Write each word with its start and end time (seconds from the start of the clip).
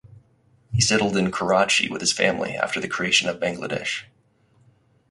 He 0.71 0.81
settled 0.81 1.15
in 1.15 1.29
Karachi 1.29 1.87
with 1.87 2.01
his 2.01 2.11
family 2.11 2.55
after 2.57 2.79
the 2.79 2.87
creation 2.87 3.29
of 3.29 3.39
Bangladesh. 3.39 4.05